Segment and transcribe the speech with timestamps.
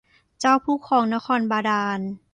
[0.39, 1.99] เจ้าผู้ครองนครบาดาล